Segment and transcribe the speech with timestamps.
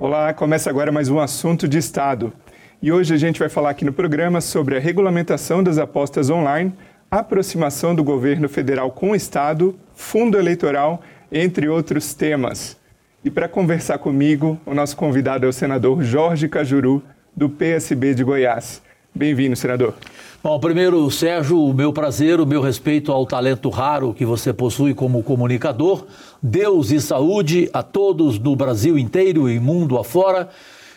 [0.00, 2.32] Olá, começa agora mais um assunto de Estado.
[2.80, 6.72] E hoje a gente vai falar aqui no programa sobre a regulamentação das apostas online,
[7.10, 12.78] aproximação do governo federal com o Estado, fundo eleitoral, entre outros temas.
[13.22, 17.02] E para conversar comigo, o nosso convidado é o senador Jorge Cajuru,
[17.36, 18.80] do PSB de Goiás.
[19.14, 19.94] Bem-vindo, senador.
[20.42, 24.94] Bom, primeiro, Sérgio, o meu prazer, o meu respeito ao talento raro que você possui
[24.94, 26.06] como comunicador.
[26.40, 30.48] Deus e saúde a todos do Brasil inteiro e mundo afora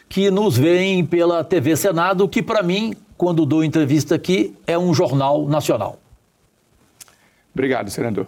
[0.07, 4.93] que nos veem pela TV Senado, que para mim, quando dou entrevista aqui, é um
[4.93, 5.99] jornal nacional.
[7.53, 8.27] Obrigado, senador.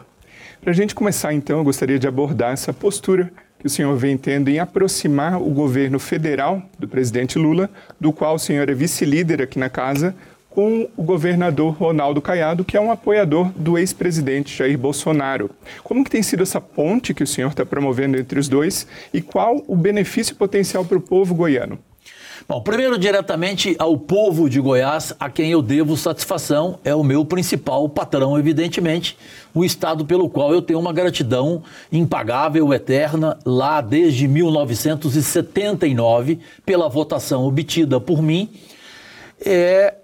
[0.61, 3.31] Para a gente começar, então, eu gostaria de abordar essa postura
[3.65, 7.67] que o senhor vem tendo em aproximar o governo federal do presidente Lula,
[7.99, 10.15] do qual o senhor é vice-líder aqui na casa,
[10.51, 15.49] com o governador Ronaldo Caiado, que é um apoiador do ex-presidente Jair Bolsonaro.
[15.83, 19.19] Como que tem sido essa ponte que o senhor está promovendo entre os dois e
[19.19, 21.79] qual o benefício potencial para o povo goiano?
[22.47, 27.25] Bom, primeiro, diretamente ao povo de Goiás, a quem eu devo satisfação, é o meu
[27.25, 29.17] principal patrão, evidentemente,
[29.51, 37.47] o Estado pelo qual eu tenho uma gratidão impagável, eterna, lá desde 1979, pela votação
[37.47, 38.47] obtida por mim.
[39.43, 39.95] É,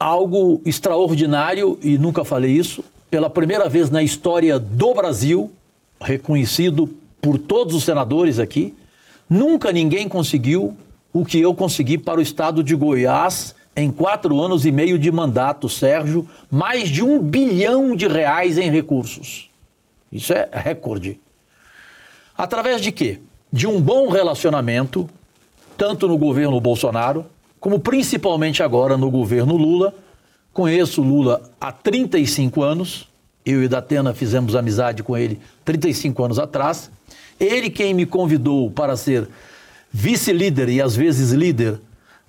[0.00, 5.52] algo extraordinário, e nunca falei isso, pela primeira vez na história do Brasil,
[6.00, 6.88] reconhecido
[7.20, 8.74] por todos os senadores aqui,
[9.28, 10.74] nunca ninguém conseguiu
[11.12, 15.10] o que eu consegui para o estado de Goiás em quatro anos e meio de
[15.10, 19.50] mandato, Sérgio, mais de um bilhão de reais em recursos.
[20.10, 21.18] Isso é recorde.
[22.36, 23.20] Através de quê?
[23.50, 25.08] De um bom relacionamento,
[25.76, 27.24] tanto no governo Bolsonaro,
[27.58, 29.94] como principalmente agora no governo Lula.
[30.52, 33.08] Conheço Lula há 35 anos,
[33.44, 36.90] eu e Datena fizemos amizade com ele 35 anos atrás.
[37.40, 39.28] Ele quem me convidou para ser
[39.92, 41.80] vice-líder e às vezes líder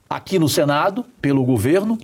[0.09, 1.97] aqui no Senado, pelo governo.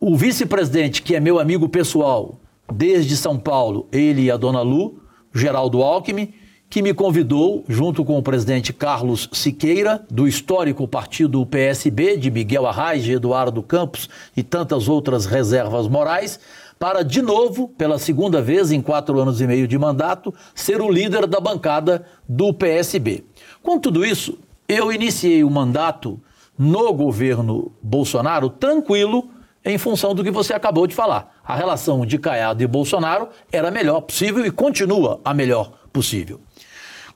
[0.00, 2.38] O vice-presidente, que é meu amigo pessoal
[2.72, 5.00] desde São Paulo, ele e a dona Lu,
[5.32, 6.32] Geraldo Alckmin,
[6.68, 12.66] que me convidou, junto com o presidente Carlos Siqueira, do histórico partido PSB, de Miguel
[12.66, 16.40] Arraes, Eduardo Campos e tantas outras reservas morais,
[16.78, 20.90] para, de novo, pela segunda vez em quatro anos e meio de mandato, ser o
[20.90, 23.24] líder da bancada do PSB.
[23.62, 24.36] Com tudo isso,
[24.68, 26.20] eu iniciei o mandato
[26.58, 29.28] no governo Bolsonaro tranquilo,
[29.64, 31.40] em função do que você acabou de falar.
[31.44, 36.40] A relação de Caiado e Bolsonaro era a melhor possível e continua a melhor possível.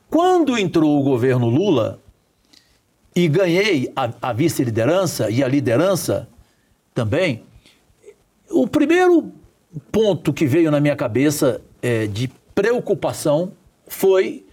[0.09, 1.99] Quando entrou o governo Lula
[3.15, 6.27] e ganhei a, a vice-liderança e a liderança
[6.93, 7.43] também,
[8.49, 9.31] o primeiro
[9.91, 13.53] ponto que veio na minha cabeça é, de preocupação
[13.87, 14.45] foi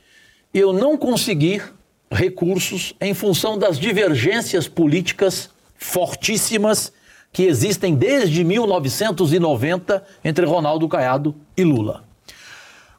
[0.54, 1.72] eu não conseguir
[2.10, 6.92] recursos em função das divergências políticas fortíssimas
[7.32, 12.04] que existem desde 1990 entre Ronaldo Caiado e Lula.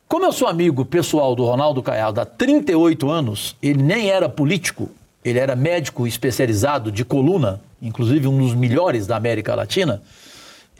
[0.07, 4.89] Como eu sou amigo pessoal do Ronaldo Caiado há 38 anos, ele nem era político,
[5.23, 10.01] ele era médico especializado de coluna, inclusive um dos melhores da América Latina.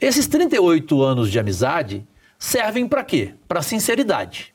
[0.00, 2.04] Esses 38 anos de amizade
[2.38, 3.34] servem para quê?
[3.46, 4.52] Para sinceridade.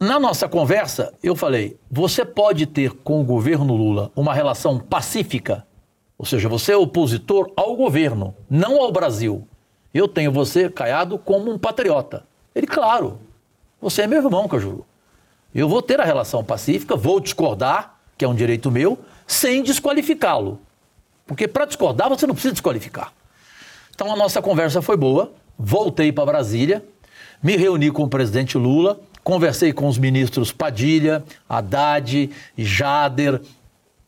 [0.00, 5.66] Na nossa conversa, eu falei: você pode ter com o governo Lula uma relação pacífica,
[6.16, 9.46] ou seja, você é opositor ao governo, não ao Brasil.
[9.92, 12.24] Eu tenho você, Caiado, como um patriota.
[12.54, 13.18] Ele, claro,
[13.80, 14.86] você é meu irmão, Cajuru.
[15.52, 20.60] Eu vou ter a relação pacífica, vou discordar, que é um direito meu, sem desqualificá-lo.
[21.26, 23.12] Porque para discordar você não precisa desqualificar.
[23.92, 26.84] Então a nossa conversa foi boa, voltei para Brasília,
[27.42, 33.40] me reuni com o presidente Lula, conversei com os ministros Padilha, Haddad, Jader,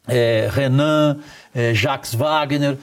[0.09, 1.19] é, Renan,
[1.55, 2.79] é, Jacques Wagner.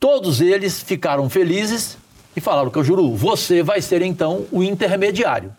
[0.00, 1.98] Todos eles ficaram felizes
[2.36, 5.52] e falaram que eu juro, você vai ser então o intermediário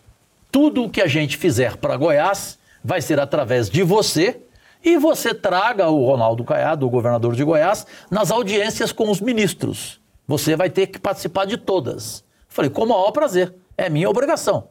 [0.56, 4.40] tudo o que a gente fizer para Goiás vai ser através de você
[4.82, 10.00] e você traga o Ronaldo Caiado, o governador de Goiás, nas audiências com os ministros.
[10.26, 12.24] Você vai ter que participar de todas.
[12.48, 14.68] Falei, com o maior prazer, é minha obrigação.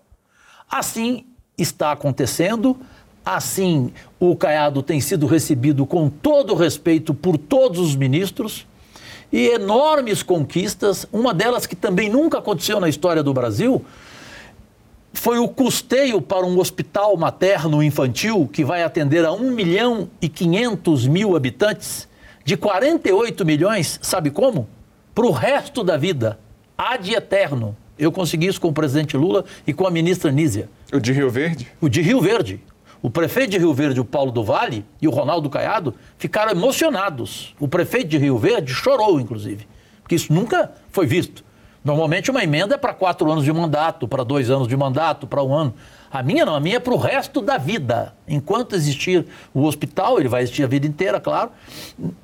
[0.68, 2.78] Assim está acontecendo,
[3.26, 8.68] assim o Caiado tem sido recebido com todo respeito por todos os ministros
[9.32, 13.84] e enormes conquistas, uma delas que também nunca aconteceu na história do Brasil,
[15.14, 20.30] foi o custeio para um hospital materno infantil que vai atender a 1 milhão e
[20.30, 22.08] 500 mil habitantes,
[22.44, 24.68] de 48 milhões, sabe como?
[25.16, 26.38] Para o resto da vida,
[26.78, 27.76] ad eterno.
[27.98, 30.70] Eu consegui isso com o presidente Lula e com a ministra Nízia.
[30.92, 31.68] O de Rio Verde?
[31.80, 32.62] O de Rio Verde.
[33.02, 37.56] O prefeito de Rio Verde, o Paulo do Vale, e o Ronaldo Caiado ficaram emocionados.
[37.60, 39.68] O prefeito de Rio Verde chorou, inclusive,
[40.02, 41.44] porque isso nunca foi visto.
[41.84, 45.44] Normalmente uma emenda é para quatro anos de mandato, para dois anos de mandato, para
[45.44, 45.74] um ano.
[46.16, 48.14] A minha não, a minha é para o resto da vida.
[48.26, 51.52] Enquanto existir o hospital, ele vai existir a vida inteira, claro,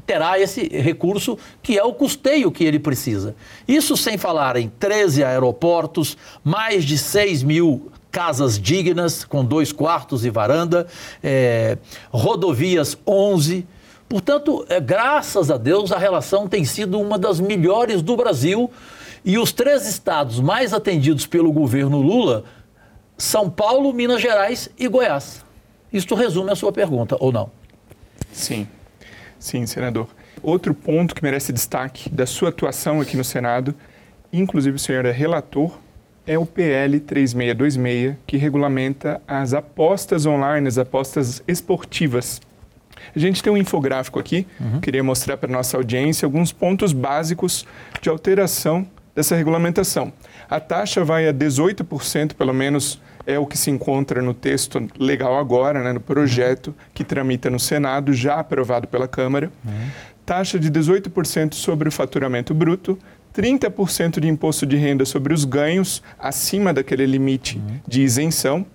[0.06, 3.36] terá esse recurso que é o custeio que ele precisa.
[3.68, 10.24] Isso sem falar em 13 aeroportos, mais de 6 mil casas dignas, com dois quartos
[10.24, 10.88] e varanda,
[11.22, 11.78] é,
[12.12, 13.68] rodovias 11.
[14.08, 18.72] Portanto, é, graças a Deus, a relação tem sido uma das melhores do Brasil.
[19.24, 22.44] E os três estados mais atendidos pelo governo Lula,
[23.22, 25.46] São Paulo, Minas Gerais e Goiás.
[25.94, 27.52] Isto resume a sua pergunta, ou não?
[28.34, 28.68] Sim,
[29.38, 30.08] sim, senador.
[30.42, 33.76] Outro ponto que merece destaque da sua atuação aqui no Senado,
[34.34, 35.72] inclusive o senhor é relator
[36.26, 42.42] é o PL 3626, que regulamenta as apostas online, as apostas esportivas.
[43.16, 44.82] A gente tem um infográfico aqui, uhum.
[44.82, 47.68] queria mostrar para nossa audiência alguns pontos básicos
[48.02, 50.12] de alteração dessa regulamentação.
[50.50, 55.38] A taxa vai a 18%, pelo menos é o que se encontra no texto legal
[55.38, 59.52] agora, né, no projeto que tramita no Senado, já aprovado pela Câmara.
[59.66, 59.90] Uhum.
[60.26, 62.98] Taxa de 18% sobre o faturamento bruto,
[63.36, 67.80] 30% de imposto de renda sobre os ganhos acima daquele limite uhum.
[67.88, 68.66] de isenção,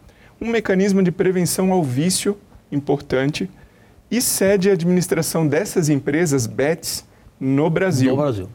[0.41, 2.37] um mecanismo de prevenção ao vício
[2.71, 3.51] importante
[4.11, 7.05] e cede a administração dessas empresas, BETs,
[7.39, 8.11] no Brasil.
[8.11, 8.49] No Brasil.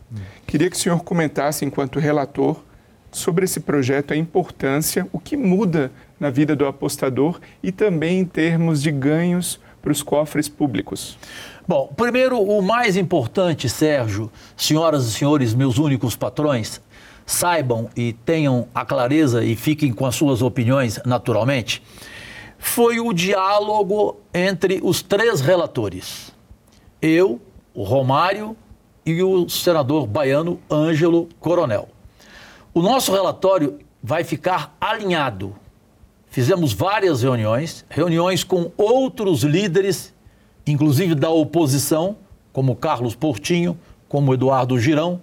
[0.48, 2.62] Queria que o senhor comentasse, enquanto relator,
[3.12, 8.26] sobre esse projeto, a importância, o que muda na vida do apostador e também em
[8.26, 11.18] termos de ganhos para os cofres públicos.
[11.68, 16.82] Bom, primeiro, o mais importante, Sérgio, senhoras e senhores, meus únicos patrões,
[17.26, 21.82] saibam e tenham a clareza e fiquem com as suas opiniões naturalmente,
[22.58, 26.32] foi o diálogo entre os três relatores.
[27.02, 27.42] Eu,
[27.74, 28.56] o Romário
[29.04, 31.90] e o senador baiano Ângelo Coronel.
[32.74, 35.56] O nosso relatório vai ficar alinhado.
[36.28, 40.14] Fizemos várias reuniões, reuniões com outros líderes
[40.66, 42.18] inclusive da oposição,
[42.54, 43.78] como Carlos Portinho,
[44.08, 45.22] como Eduardo Girão,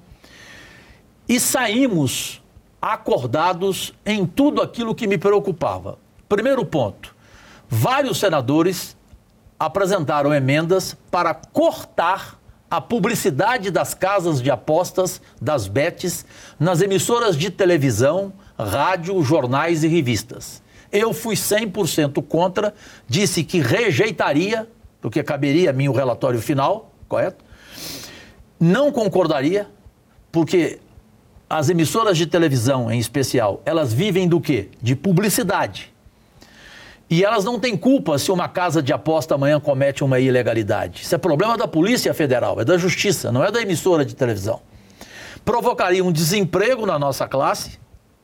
[1.28, 2.42] e saímos
[2.80, 5.98] acordados em tudo aquilo que me preocupava.
[6.28, 7.14] Primeiro ponto:
[7.68, 8.96] vários senadores
[9.58, 12.37] apresentaram emendas para cortar
[12.70, 16.24] a publicidade das casas de apostas, das bets,
[16.58, 20.62] nas emissoras de televisão, rádio, jornais e revistas.
[20.90, 22.74] Eu fui 100% contra,
[23.06, 24.68] disse que rejeitaria
[25.00, 27.44] porque caberia a mim o relatório final, correto?
[28.58, 29.68] Não concordaria,
[30.32, 30.80] porque
[31.48, 34.68] as emissoras de televisão, em especial, elas vivem do quê?
[34.82, 35.92] De publicidade.
[37.10, 41.02] E elas não têm culpa se uma casa de aposta amanhã comete uma ilegalidade.
[41.02, 44.60] Isso é problema da Polícia Federal, é da Justiça, não é da emissora de televisão.
[45.44, 47.78] Provocaria um desemprego na nossa classe.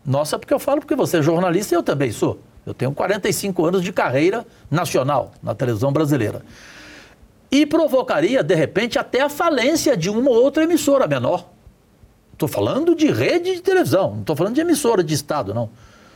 [0.04, 2.38] Nossa, porque eu falo porque você é jornalista e eu também sou.
[2.66, 6.42] Eu tenho 45 anos de carreira nacional na televisão brasileira.
[7.50, 11.48] E provocaria, de repente, até a falência de uma ou outra emissora menor.
[12.34, 15.70] Estou falando de rede de televisão, não estou falando de emissora de Estado, não.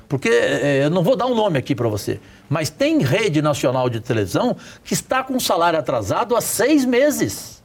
[0.09, 2.19] Porque é, eu não vou dar um nome aqui para você,
[2.49, 7.63] mas tem rede nacional de televisão que está com salário atrasado há seis meses.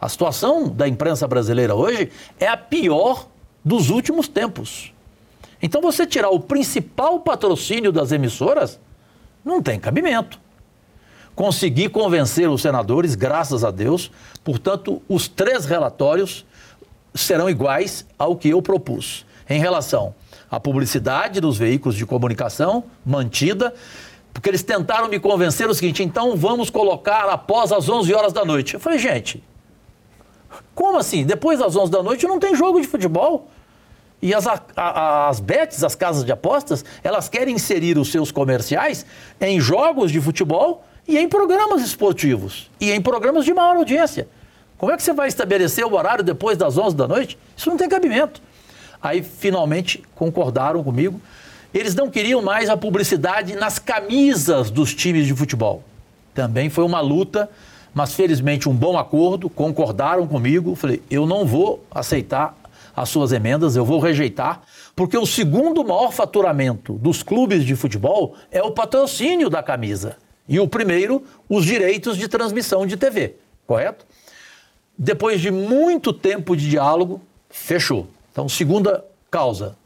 [0.00, 2.10] A situação da imprensa brasileira hoje
[2.40, 3.28] é a pior
[3.64, 4.92] dos últimos tempos.
[5.62, 8.80] Então, você tirar o principal patrocínio das emissoras
[9.44, 10.40] não tem cabimento.
[11.36, 14.10] Consegui convencer os senadores, graças a Deus,
[14.42, 16.44] portanto, os três relatórios
[17.14, 19.24] serão iguais ao que eu propus.
[19.48, 20.14] Em relação
[20.50, 23.72] à publicidade dos veículos de comunicação, mantida,
[24.32, 28.44] porque eles tentaram me convencer o seguinte: então vamos colocar após as 11 horas da
[28.44, 28.74] noite.
[28.74, 29.42] Eu falei, gente,
[30.74, 31.24] como assim?
[31.24, 33.48] Depois das 11 da noite não tem jogo de futebol.
[34.22, 39.06] E as, a, as bets, as casas de apostas, elas querem inserir os seus comerciais
[39.40, 44.28] em jogos de futebol e em programas esportivos e em programas de maior audiência.
[44.76, 47.38] Como é que você vai estabelecer o horário depois das 11 da noite?
[47.56, 48.42] Isso não tem cabimento.
[49.02, 51.20] Aí finalmente concordaram comigo.
[51.72, 55.82] Eles não queriam mais a publicidade nas camisas dos times de futebol.
[56.34, 57.48] Também foi uma luta,
[57.94, 60.74] mas felizmente um bom acordo, concordaram comigo.
[60.74, 62.56] Falei, eu não vou aceitar
[62.94, 64.62] as suas emendas, eu vou rejeitar,
[64.94, 70.16] porque o segundo maior faturamento dos clubes de futebol é o patrocínio da camisa.
[70.48, 74.04] E o primeiro, os direitos de transmissão de TV, correto?
[74.98, 78.08] Depois de muito tempo de diálogo, fechou.
[78.30, 79.76] Então, segunda causa,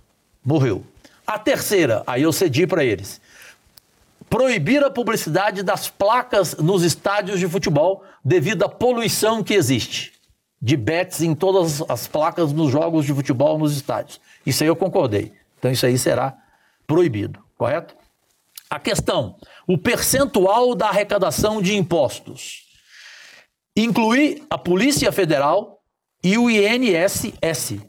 [0.45, 0.85] morreu.
[1.27, 3.21] A terceira, aí eu cedi para eles.
[4.29, 10.13] proibir a publicidade das placas nos estádios de futebol devido à poluição que existe
[10.61, 14.19] de bets em todas as placas nos jogos de futebol nos estádios.
[14.47, 15.31] Isso aí eu concordei.
[15.59, 16.35] Então isso aí será
[16.87, 17.95] proibido, correto?
[18.71, 19.37] A questão,
[19.67, 22.65] o percentual da arrecadação de impostos.
[23.77, 25.83] Incluir a Polícia Federal
[26.23, 27.83] e o INSS,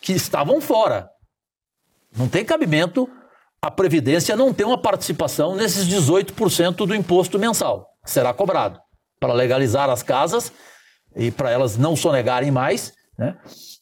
[0.00, 1.08] que estavam fora.
[2.16, 3.08] Não tem cabimento
[3.60, 7.88] a Previdência não ter uma participação nesses 18% do imposto mensal.
[8.04, 8.80] Será cobrado
[9.18, 10.52] para legalizar as casas
[11.16, 13.36] e para elas não sonegarem mais, né?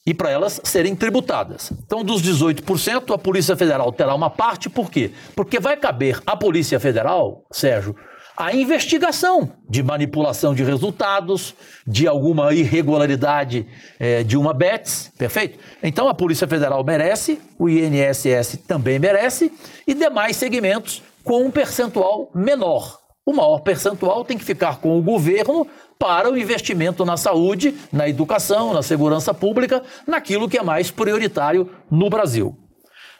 [0.06, 1.72] E para elas serem tributadas.
[1.84, 5.12] Então, dos 18%, a Polícia Federal terá uma parte, por quê?
[5.34, 7.94] Porque vai caber à Polícia Federal, Sérgio,
[8.36, 11.54] a investigação de manipulação de resultados,
[11.86, 13.66] de alguma irregularidade
[13.98, 15.58] é, de uma BETS, perfeito?
[15.82, 19.50] Então a Polícia Federal merece, o INSS também merece,
[19.86, 23.00] e demais segmentos com um percentual menor.
[23.24, 25.66] O maior percentual tem que ficar com o governo
[25.98, 31.70] para o investimento na saúde, na educação, na segurança pública, naquilo que é mais prioritário
[31.90, 32.56] no Brasil.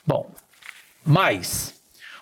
[0.06, 0.30] Bom,
[1.04, 1.74] mas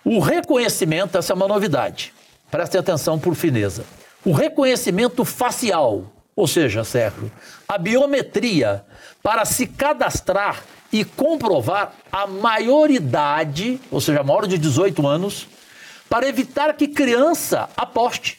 [0.05, 2.15] o reconhecimento, essa é uma novidade.
[2.55, 3.85] Prestem atenção por fineza.
[4.25, 6.05] O reconhecimento facial,
[6.37, 7.29] ou seja, Sérgio,
[7.67, 8.85] a biometria
[9.21, 15.49] para se cadastrar e comprovar a maioridade, ou seja, maior de 18 anos,
[16.09, 18.39] para evitar que criança aposte.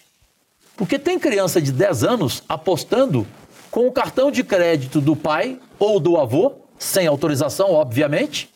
[0.77, 3.27] Porque tem criança de 10 anos apostando
[3.69, 8.49] com o cartão de crédito do pai ou do avô, sem autorização, obviamente,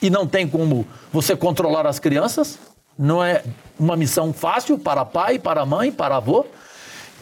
[0.00, 2.69] e não tem como você controlar as crianças.
[3.00, 3.42] Não é
[3.78, 6.44] uma missão fácil para pai, para mãe, para avô.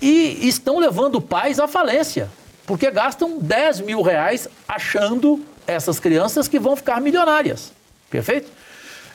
[0.02, 2.28] E estão levando pais à falência,
[2.66, 7.73] porque gastam 10 mil reais achando essas crianças que vão ficar milionárias.
[8.11, 8.50] Perfeito?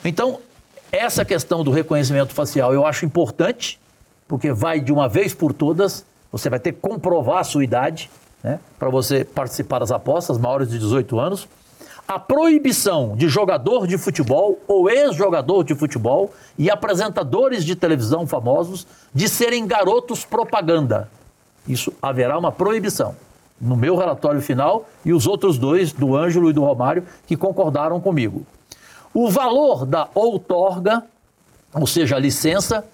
[0.05, 0.39] Então,
[0.89, 3.77] essa questão do reconhecimento facial eu acho importante,
[4.25, 8.09] porque vai de uma vez por todas, você vai ter que comprovar a sua idade,
[8.41, 11.45] né, para você participar das apostas, maiores de 18 anos.
[12.07, 18.85] A proibição de jogador de futebol ou ex-jogador de futebol e apresentadores de televisão famosos
[19.13, 21.09] de serem garotos propaganda.
[21.67, 23.15] Isso haverá uma proibição.
[23.59, 28.01] No meu relatório final e os outros dois, do Ângelo e do Romário, que concordaram
[28.01, 28.45] comigo.
[29.13, 31.03] O valor da outorga,
[31.73, 32.85] ou seja, a licença,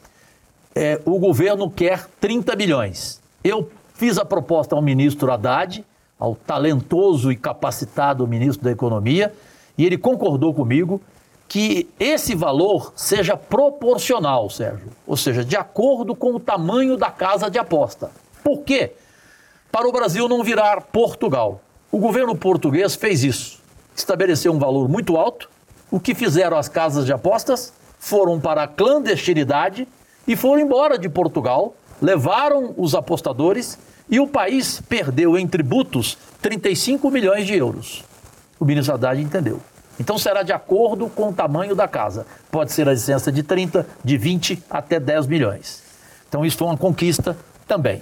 [0.76, 3.20] é, o governo quer 30 milhões.
[3.44, 5.84] Eu fiz a proposta ao ministro Haddad,
[6.20, 9.34] ao talentoso e capacitado ministro da Economia,
[9.78, 11.02] e ele concordou comigo
[11.48, 17.50] que esse valor seja proporcional, Sérgio, ou seja, de acordo com o tamanho da casa
[17.50, 18.12] de aposta.
[18.44, 18.92] Por quê?
[19.72, 21.62] Para o Brasil não virar Portugal.
[21.92, 23.60] O governo português fez isso.
[23.96, 25.50] Estabeleceu um valor muito alto.
[25.90, 27.74] O que fizeram as casas de apostas?
[27.98, 29.88] Foram para a clandestinidade
[30.28, 33.78] e foram embora de Portugal, levaram os apostadores
[34.10, 38.04] e o país perdeu em tributos 35 milhões de euros.
[38.60, 39.62] O ministro Haddad entendeu.
[40.00, 42.26] Então será de acordo com o tamanho da casa.
[42.50, 45.84] Pode ser a licença de 30, de 20 até 10 milhões.
[46.28, 47.38] Então isso foi uma conquista
[47.68, 48.02] também.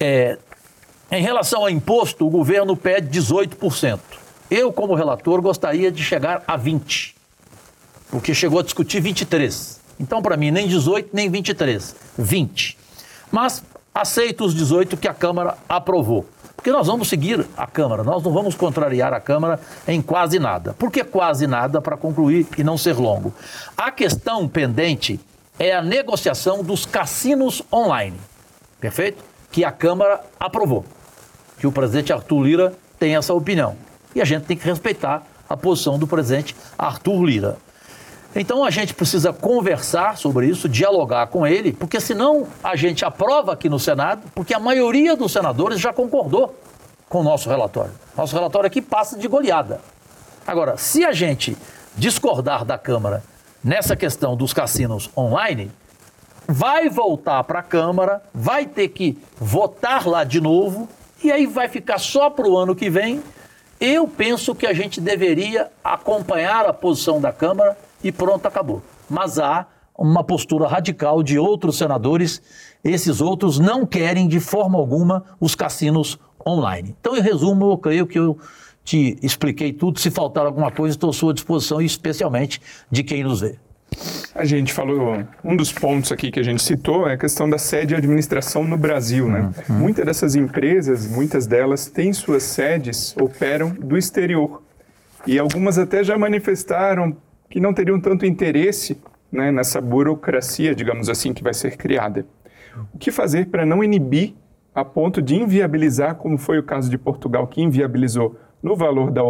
[0.00, 0.38] É,
[1.10, 4.00] em relação ao imposto, o governo pede 18%.
[4.50, 7.14] Eu, como relator, gostaria de chegar a 20%,
[8.10, 9.83] porque chegou a discutir 23%.
[9.98, 12.78] Então, para mim, nem 18, nem 23, 20.
[13.30, 13.62] Mas
[13.94, 16.26] aceito os 18 que a Câmara aprovou.
[16.56, 20.72] Porque nós vamos seguir a Câmara, nós não vamos contrariar a Câmara em quase nada.
[20.72, 23.34] Por que quase nada para concluir e não ser longo?
[23.76, 25.20] A questão pendente
[25.58, 28.16] é a negociação dos cassinos online.
[28.80, 29.22] Perfeito?
[29.52, 30.84] Que a Câmara aprovou.
[31.58, 33.76] Que o presidente Arthur Lira tem essa opinião.
[34.14, 37.56] E a gente tem que respeitar a posição do presidente Arthur Lira.
[38.36, 43.52] Então a gente precisa conversar sobre isso, dialogar com ele, porque senão a gente aprova
[43.52, 46.54] aqui no Senado, porque a maioria dos senadores já concordou
[47.08, 47.92] com o nosso relatório.
[48.16, 49.80] Nosso relatório aqui passa de goleada.
[50.44, 51.56] Agora, se a gente
[51.96, 53.22] discordar da Câmara
[53.62, 55.70] nessa questão dos cassinos online,
[56.48, 60.88] vai voltar para a Câmara, vai ter que votar lá de novo,
[61.22, 63.22] e aí vai ficar só para o ano que vem.
[63.80, 68.82] Eu penso que a gente deveria acompanhar a posição da Câmara e pronto, acabou.
[69.08, 69.66] Mas há
[69.98, 72.42] uma postura radical de outros senadores,
[72.84, 76.94] esses outros não querem de forma alguma os cassinos online.
[77.00, 78.38] Então, em resumo, eu creio que eu
[78.84, 79.98] te expliquei tudo.
[79.98, 83.56] Se faltar alguma coisa, estou à sua disposição, especialmente de quem nos vê.
[84.34, 87.56] A gente falou, um dos pontos aqui que a gente citou é a questão da
[87.56, 89.52] sede de administração no Brasil, né?
[89.68, 89.76] Uhum.
[89.76, 94.60] Muitas dessas empresas, muitas delas têm suas sedes, operam do exterior.
[95.24, 97.16] E algumas até já manifestaram
[97.54, 102.26] que não teriam tanto interesse né, nessa burocracia, digamos assim, que vai ser criada.
[102.92, 104.34] O que fazer para não inibir
[104.74, 109.22] a ponto de inviabilizar, como foi o caso de Portugal, que inviabilizou no valor da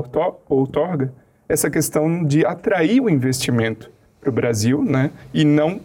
[0.49, 1.13] outorga,
[1.47, 3.91] essa questão de atrair o investimento
[4.23, 5.79] para o Brasil né, e não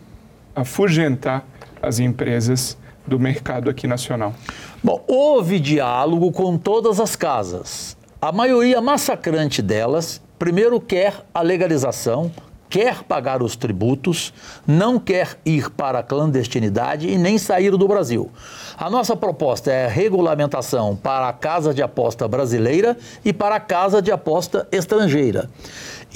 [0.55, 1.45] afugentar
[1.81, 4.33] as empresas do mercado aqui nacional?
[4.81, 7.97] Bom, houve diálogo com todas as casas.
[8.21, 12.31] A maioria massacrante delas, primeiro quer a legalização,
[12.69, 14.33] quer pagar os tributos,
[14.65, 18.31] não quer ir para a clandestinidade e nem sair do Brasil.
[18.77, 24.01] A nossa proposta é regulamentação para a casa de aposta brasileira e para a casa
[24.01, 25.49] de aposta estrangeira.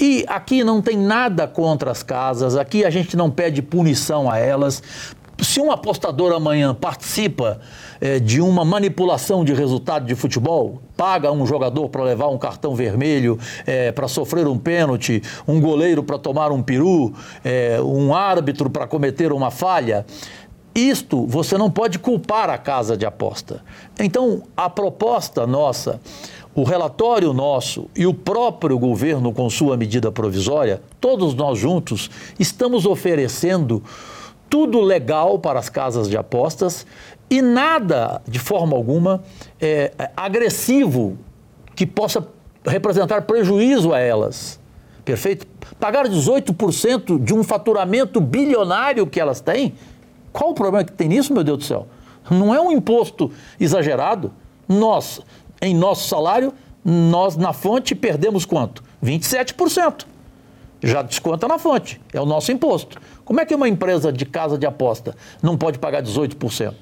[0.00, 4.38] E aqui não tem nada contra as casas, aqui a gente não pede punição a
[4.38, 4.82] elas.
[5.40, 7.60] Se um apostador amanhã participa
[8.00, 12.74] é, de uma manipulação de resultado de futebol, paga um jogador para levar um cartão
[12.74, 17.12] vermelho, é, para sofrer um pênalti, um goleiro para tomar um peru,
[17.44, 20.06] é, um árbitro para cometer uma falha.
[20.74, 23.62] Isto você não pode culpar a casa de aposta.
[23.98, 26.00] Então, a proposta nossa,
[26.54, 32.86] o relatório nosso e o próprio governo, com sua medida provisória, todos nós juntos, estamos
[32.86, 33.82] oferecendo
[34.54, 36.86] tudo legal para as casas de apostas
[37.28, 39.20] e nada, de forma alguma,
[39.60, 41.18] é, agressivo
[41.74, 42.24] que possa
[42.64, 44.60] representar prejuízo a elas.
[45.04, 45.44] Perfeito?
[45.80, 49.74] Pagar 18% de um faturamento bilionário que elas têm,
[50.32, 51.88] qual o problema que tem nisso, meu Deus do céu?
[52.30, 54.32] Não é um imposto exagerado.
[54.68, 55.20] Nós,
[55.60, 58.84] em nosso salário, nós na fonte perdemos quanto?
[59.02, 60.13] 27%.
[60.84, 63.00] Já desconta na fonte, é o nosso imposto.
[63.24, 66.74] Como é que uma empresa de casa de aposta não pode pagar 18%?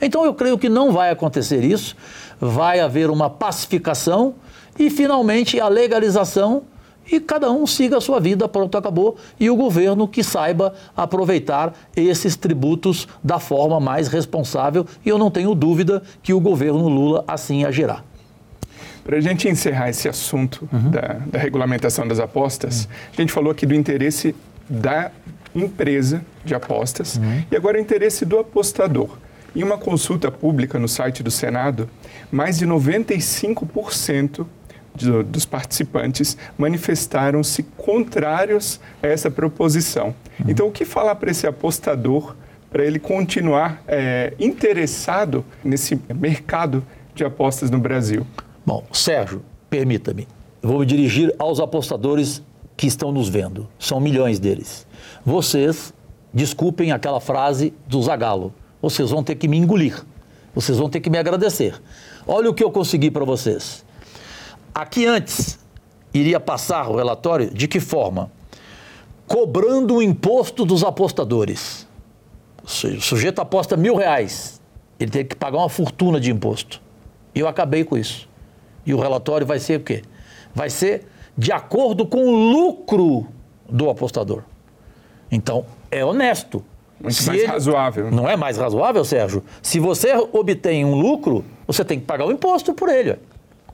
[0.00, 1.96] Então eu creio que não vai acontecer isso,
[2.40, 4.36] vai haver uma pacificação
[4.78, 6.62] e finalmente a legalização
[7.10, 11.74] e cada um siga a sua vida, pronto, acabou, e o governo que saiba aproveitar
[11.96, 17.24] esses tributos da forma mais responsável, e eu não tenho dúvida que o governo Lula
[17.26, 18.04] assim agirá.
[19.10, 20.88] Para a gente encerrar esse assunto uhum.
[20.88, 22.90] da, da, regulamentação das apostas, uhum.
[23.12, 24.36] a gente falou aqui do interesse
[24.68, 25.10] da
[25.52, 27.42] empresa de apostas uhum.
[27.50, 29.18] e agora o interesse do apostador.
[29.52, 31.90] Em uma consulta pública no site do Senado,
[32.30, 34.46] mais de 95%
[34.94, 40.14] de, dos participantes manifestaram-se contrários a essa proposição.
[40.38, 40.46] Uhum.
[40.46, 42.36] Então, o que falar para esse apostador
[42.70, 48.24] para ele continuar é, interessado nesse mercado de apostas no Brasil?
[48.70, 50.28] Bom, Sérgio, permita-me,
[50.62, 52.40] vou me dirigir aos apostadores
[52.76, 53.66] que estão nos vendo.
[53.80, 54.86] São milhões deles.
[55.26, 55.92] Vocês,
[56.32, 60.06] desculpem aquela frase do Zagalo, vocês vão ter que me engolir.
[60.54, 61.82] Vocês vão ter que me agradecer.
[62.24, 63.84] Olha o que eu consegui para vocês.
[64.72, 65.58] Aqui antes
[66.14, 68.30] iria passar o relatório de que forma?
[69.26, 71.88] Cobrando o imposto dos apostadores.
[72.62, 74.60] O sujeito aposta mil reais,
[75.00, 76.80] ele tem que pagar uma fortuna de imposto.
[77.34, 78.29] Eu acabei com isso.
[78.84, 80.02] E o relatório vai ser o quê?
[80.54, 83.26] Vai ser de acordo com o lucro
[83.68, 84.42] do apostador.
[85.30, 86.64] Então, é honesto.
[87.00, 87.48] Muito Se mais ele...
[87.48, 88.10] razoável.
[88.10, 89.42] Não é mais razoável, Sérgio?
[89.62, 93.16] Se você obtém um lucro, você tem que pagar o imposto por ele,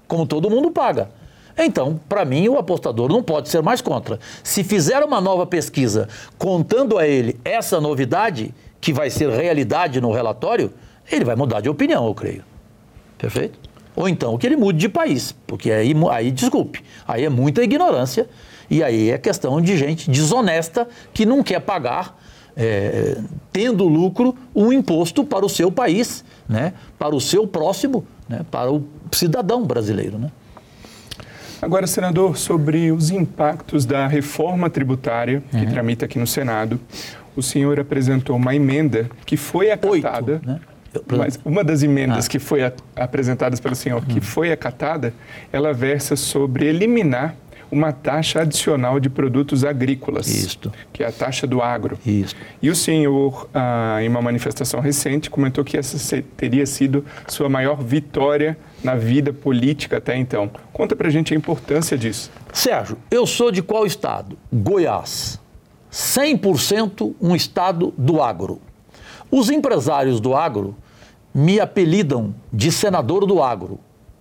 [0.06, 1.10] como todo mundo paga.
[1.58, 4.20] Então, para mim, o apostador não pode ser mais contra.
[4.44, 6.06] Se fizer uma nova pesquisa
[6.38, 10.72] contando a ele essa novidade, que vai ser realidade no relatório,
[11.10, 12.44] ele vai mudar de opinião, eu creio.
[13.16, 13.58] Perfeito?
[13.96, 18.28] Ou então que ele mude de país, porque aí, aí desculpe, aí é muita ignorância
[18.70, 22.16] e aí é questão de gente desonesta que não quer pagar
[22.56, 23.18] é,
[23.52, 28.72] tendo lucro, um imposto para o seu país, né, para o seu próximo, né, para
[28.72, 28.82] o
[29.12, 30.18] cidadão brasileiro.
[30.18, 30.30] Né?
[31.60, 35.70] Agora, senador, sobre os impactos da reforma tributária que uhum.
[35.70, 36.80] tramita aqui no Senado,
[37.36, 40.32] o senhor apresentou uma emenda que foi acatada.
[40.32, 40.60] Oito, né?
[41.08, 42.28] Mas uma das emendas ah.
[42.28, 44.22] que foi a, apresentadas pelo senhor, que uhum.
[44.22, 45.12] foi acatada,
[45.52, 47.34] ela versa sobre eliminar
[47.70, 50.72] uma taxa adicional de produtos agrícolas, Isto.
[50.92, 51.98] que é a taxa do agro.
[52.06, 52.36] Isto.
[52.62, 57.82] E o senhor, ah, em uma manifestação recente, comentou que essa teria sido sua maior
[57.82, 60.50] vitória na vida política até então.
[60.72, 62.30] Conta pra gente a importância disso.
[62.52, 64.38] Sérgio, eu sou de qual estado?
[64.52, 65.40] Goiás.
[65.92, 68.60] 100% um estado do agro.
[69.30, 70.76] Os empresários do agro
[71.36, 73.78] me apelidam de senador do agro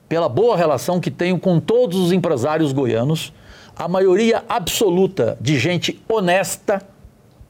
[0.10, 3.32] pela boa relação que tenho com todos os empresários goianos,
[3.74, 6.82] a maioria absoluta de gente honesta,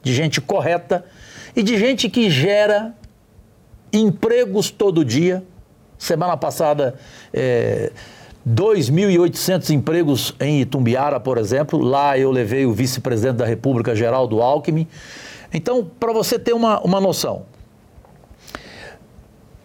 [0.04, 1.04] de gente correta
[1.56, 2.94] e de gente que gera
[3.92, 5.42] empregos todo dia.
[5.98, 6.94] Semana passada,
[7.34, 7.90] é,
[8.48, 11.80] 2.800 empregos em Itumbiara, por exemplo.
[11.80, 14.86] Lá eu levei o vice-presidente da República, Geraldo Alckmin.
[15.52, 17.46] Então, para você ter uma, uma noção,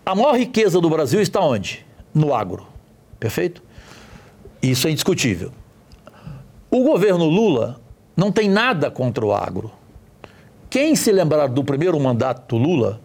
[0.05, 1.85] a maior riqueza do Brasil está onde?
[2.13, 2.67] No agro.
[3.19, 3.61] Perfeito?
[4.61, 5.51] Isso é indiscutível.
[6.69, 7.79] O governo Lula
[8.15, 9.71] não tem nada contra o agro.
[10.69, 13.01] Quem se lembrar do primeiro mandato do Lula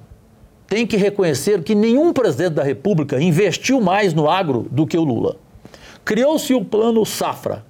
[0.66, 5.04] tem que reconhecer que nenhum presidente da República investiu mais no agro do que o
[5.04, 5.36] Lula.
[6.04, 7.64] Criou-se o plano Safra,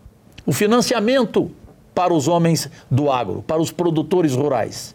[0.44, 1.50] o financiamento
[1.94, 4.94] para os homens do agro, para os produtores rurais.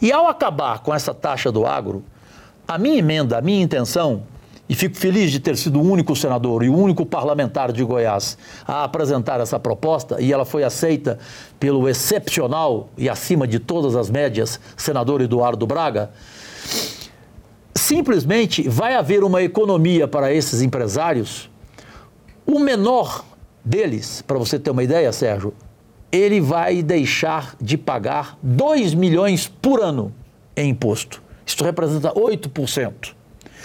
[0.00, 2.04] E ao acabar com essa taxa do agro,
[2.70, 4.22] a minha emenda, a minha intenção,
[4.68, 8.38] e fico feliz de ter sido o único senador e o único parlamentar de Goiás
[8.64, 11.18] a apresentar essa proposta, e ela foi aceita
[11.58, 16.12] pelo excepcional e acima de todas as médias senador Eduardo Braga.
[17.74, 21.50] Simplesmente vai haver uma economia para esses empresários
[22.46, 23.24] o menor
[23.64, 25.52] deles, para você ter uma ideia, Sérgio,
[26.12, 30.14] ele vai deixar de pagar 2 milhões por ano
[30.56, 31.29] em imposto.
[31.54, 33.14] Isso representa 8%.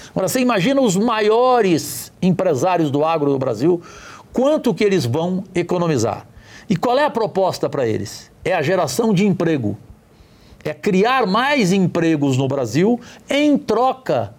[0.10, 3.82] Agora, você imagina os maiores empresários do agro do Brasil,
[4.34, 6.26] quanto que eles vão economizar?
[6.70, 8.32] E qual é a proposta para eles?
[8.44, 9.78] É a geração de emprego.
[10.64, 14.34] É criar mais empregos no Brasil em troca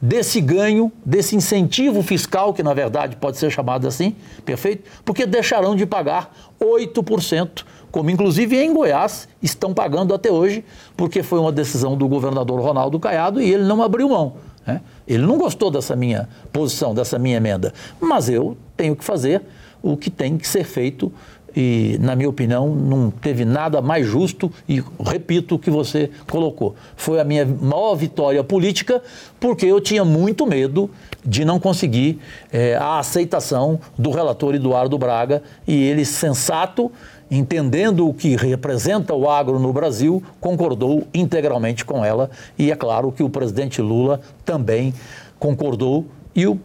[0.00, 4.88] desse ganho, desse incentivo fiscal, que na verdade pode ser chamado assim, perfeito?
[5.04, 10.64] Porque deixarão de pagar 8%, como inclusive em Goiás estão pagando até hoje,
[10.96, 14.34] porque foi uma decisão do governador Ronaldo Caiado e ele não abriu mão.
[14.66, 14.80] Né?
[15.06, 19.42] Ele não gostou dessa minha posição, dessa minha emenda, mas eu tenho que fazer
[19.82, 21.12] o que tem que ser feito
[21.56, 26.74] e, na minha opinião, não teve nada mais justo e repito o que você colocou.
[26.94, 29.02] Foi a minha maior vitória política
[29.40, 30.90] porque eu tinha muito medo
[31.24, 32.20] de não conseguir
[32.52, 36.92] é, a aceitação do relator Eduardo Braga e ele, sensato,
[37.30, 43.10] entendendo o que representa o agro no Brasil, concordou integralmente com ela e é claro
[43.10, 44.92] que o presidente Lula também
[45.38, 46.60] concordou e o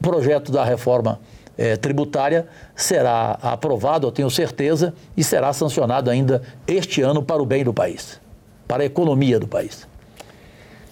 [0.00, 1.18] projeto da reforma
[1.56, 7.46] é, tributária será aprovado, eu tenho certeza, e será sancionado ainda este ano para o
[7.46, 8.20] bem do país,
[8.66, 9.86] para a economia do país.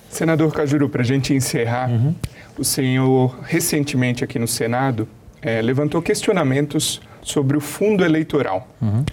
[0.08, 2.14] Senador Cajuru, para a gente encerrar, uhum.
[2.56, 5.08] o senhor recentemente aqui no Senado
[5.42, 8.68] é, levantou questionamentos sobre o fundo eleitoral.
[8.80, 9.04] Uhum.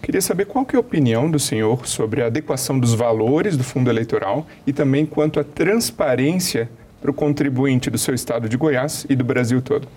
[0.00, 3.64] Queria saber qual que é a opinião do senhor sobre a adequação dos valores do
[3.64, 6.68] fundo eleitoral e também quanto à transparência
[7.00, 9.88] para o contribuinte do seu estado de Goiás e do Brasil todo.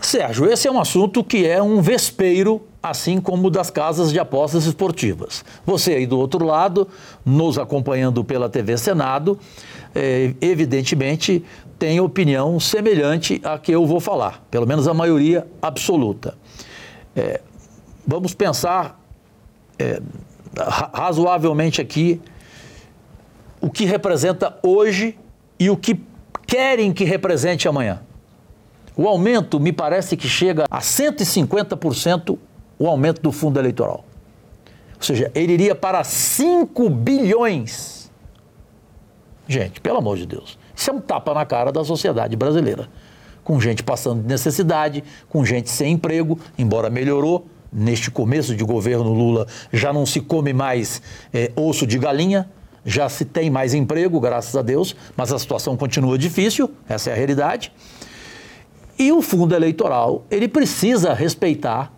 [0.00, 4.64] Sérgio, esse é um assunto que é um vespeiro, assim como das casas de apostas
[4.64, 5.44] esportivas.
[5.64, 6.88] Você aí do outro lado,
[7.24, 9.38] nos acompanhando pela TV Senado,
[9.94, 11.44] é, evidentemente
[11.78, 16.36] tem opinião semelhante à que eu vou falar, pelo menos a maioria absoluta.
[17.14, 17.40] É,
[18.06, 19.00] vamos pensar
[19.78, 20.00] é,
[20.92, 22.20] razoavelmente aqui
[23.60, 25.18] o que representa hoje
[25.58, 25.98] e o que
[26.46, 28.05] querem que represente amanhã.
[28.96, 32.38] O aumento me parece que chega a 150%
[32.78, 34.04] o aumento do fundo eleitoral.
[34.96, 38.10] Ou seja, ele iria para 5 bilhões.
[39.46, 42.88] Gente, pelo amor de Deus, isso é um tapa na cara da sociedade brasileira.
[43.44, 47.46] Com gente passando de necessidade, com gente sem emprego, embora melhorou.
[47.70, 51.02] Neste começo de governo Lula já não se come mais
[51.34, 52.48] é, osso de galinha,
[52.84, 57.12] já se tem mais emprego, graças a Deus, mas a situação continua difícil, essa é
[57.12, 57.72] a realidade.
[58.98, 61.92] E o fundo eleitoral, ele precisa respeitar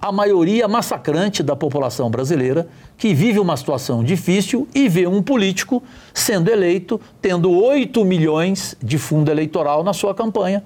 [0.00, 5.82] a maioria massacrante da população brasileira que vive uma situação difícil e vê um político
[6.12, 10.62] sendo eleito tendo 8 milhões de fundo eleitoral na sua campanha.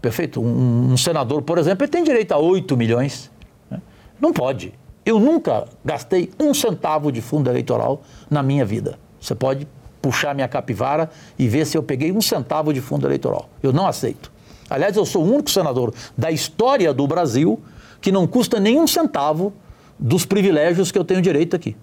[0.00, 0.40] Perfeito?
[0.40, 3.30] Um, um senador, por exemplo, ele tem direito a 8 milhões.
[3.70, 3.80] Né?
[4.18, 4.72] Não pode.
[5.04, 8.98] Eu nunca gastei um centavo de fundo eleitoral na minha vida.
[9.20, 9.68] Você pode
[10.00, 13.50] puxar minha capivara e ver se eu peguei um centavo de fundo eleitoral.
[13.62, 14.32] Eu não aceito.
[14.68, 17.60] Aliás, eu sou o único senador da história do Brasil
[18.00, 19.52] que não custa nenhum centavo
[19.98, 21.76] dos privilégios que eu tenho direito aqui.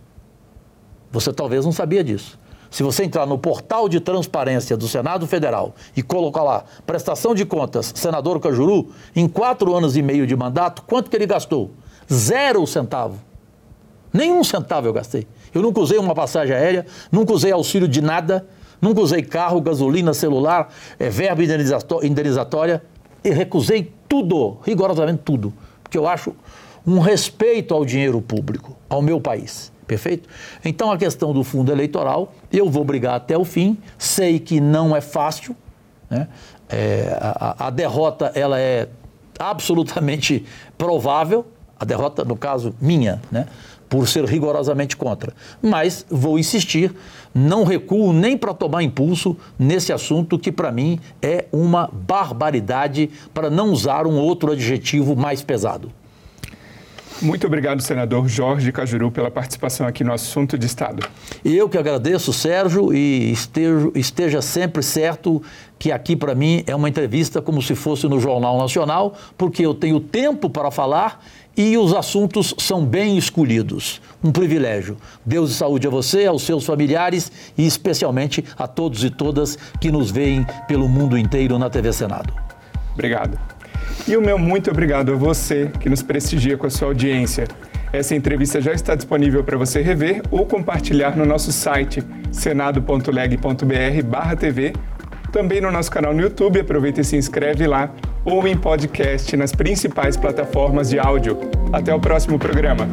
[1.11, 2.39] Você talvez não sabia disso.
[2.69, 7.45] Se você entrar no portal de transparência do Senado Federal e colocar lá prestação de
[7.45, 11.69] contas, senador Cajuru, em quatro anos e meio de mandato, quanto que ele gastou?
[12.11, 13.19] Zero centavo.
[14.11, 15.27] Nenhum centavo eu gastei.
[15.53, 18.47] Eu nunca usei uma passagem aérea, nunca usei auxílio de nada,
[18.83, 20.67] Nunca usei carro, gasolina, celular,
[20.99, 21.41] é, verba
[22.03, 22.83] indenizatória
[23.23, 26.35] e recusei tudo, rigorosamente tudo, porque eu acho
[26.85, 29.71] um respeito ao dinheiro público, ao meu país.
[29.87, 30.27] Perfeito?
[30.65, 34.93] Então a questão do fundo eleitoral, eu vou brigar até o fim, sei que não
[34.93, 35.55] é fácil,
[36.09, 36.27] né?
[36.67, 38.89] É, a, a derrota ela é
[39.39, 40.45] absolutamente
[40.77, 41.45] provável,
[41.79, 43.47] a derrota, no caso, minha, né?
[43.93, 45.35] por ser rigorosamente contra.
[45.61, 46.91] Mas vou insistir,
[47.33, 53.49] não recuo nem para tomar impulso nesse assunto que, para mim, é uma barbaridade, para
[53.49, 55.91] não usar um outro adjetivo mais pesado.
[57.21, 61.07] Muito obrigado, senador Jorge Cajuru, pela participação aqui no Assunto de Estado.
[61.43, 65.41] Eu que agradeço, Sérgio, e esteja, esteja sempre certo
[65.79, 69.73] que aqui, para mim, é uma entrevista como se fosse no Jornal Nacional, porque eu
[69.73, 71.23] tenho tempo para falar
[71.55, 74.01] e os assuntos são bem escolhidos.
[74.23, 74.97] Um privilégio.
[75.25, 79.91] Deus e saúde a você, aos seus familiares e especialmente a todos e todas que
[79.91, 82.33] nos veem pelo mundo inteiro na TV Senado.
[82.93, 83.52] Obrigado.
[84.07, 87.47] E o meu muito obrigado a você que nos prestigia com a sua audiência.
[87.91, 94.73] Essa entrevista já está disponível para você rever ou compartilhar no nosso site senado.leg.br/tv,
[95.31, 97.91] também no nosso canal no YouTube, aproveita e se inscreve lá,
[98.25, 101.37] ou em podcast nas principais plataformas de áudio.
[101.71, 102.87] Até o próximo programa.